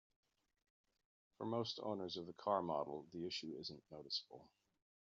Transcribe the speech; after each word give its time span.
For 1.37 1.45
most 1.45 1.79
owners 1.83 2.17
of 2.17 2.25
the 2.25 2.33
car 2.33 2.63
model, 2.63 3.05
the 3.13 3.27
issue 3.27 3.55
isn't 3.59 3.83
noticeable. 3.91 4.49